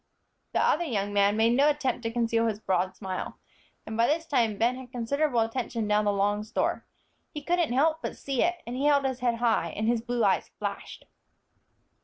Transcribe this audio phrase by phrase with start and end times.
[0.53, 3.37] The other young man made no attempt to conceal his broad smile.
[3.85, 6.83] And by this time Ben had considerable attention down the long store.
[7.31, 10.23] He couldn't help but see it, and he held his head high, and his blue
[10.25, 11.05] eyes flashed.